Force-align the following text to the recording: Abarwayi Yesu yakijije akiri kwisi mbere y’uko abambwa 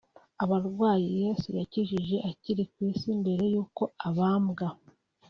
Abarwayi 0.43 1.07
Yesu 1.21 1.47
yakijije 1.59 2.15
akiri 2.29 2.63
kwisi 2.71 3.07
mbere 3.21 3.43
y’uko 3.53 3.83
abambwa 4.07 4.67